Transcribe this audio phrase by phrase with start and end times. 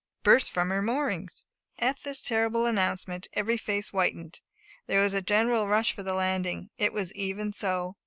[0.23, 1.45] Burst from her moorings!"
[1.77, 4.41] At this terrible announcement, every face whitened, and
[4.87, 6.71] there was a general rush for the landing.
[6.79, 7.97] It was even so.